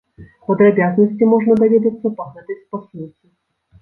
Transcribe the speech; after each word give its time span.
Падрабязнасці 0.45 1.29
можна 1.35 1.59
даведацца 1.61 2.07
па 2.23 2.29
гэтай 2.33 2.59
спасылцы. 2.63 3.19